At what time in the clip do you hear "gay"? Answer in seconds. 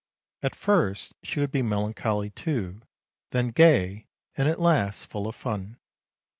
3.49-4.07